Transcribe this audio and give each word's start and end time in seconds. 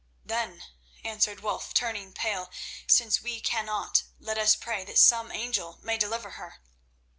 "Then," 0.25 0.63
answered 1.03 1.41
Wulf, 1.41 1.75
turning 1.75 2.11
pale, 2.13 2.49
"since 2.87 3.21
we 3.21 3.39
cannot, 3.39 4.01
let 4.19 4.39
us 4.39 4.55
pray 4.55 4.83
that 4.83 4.97
some 4.97 5.31
angel 5.31 5.77
may 5.83 5.95
deliver 5.99 6.31
her." 6.41 6.55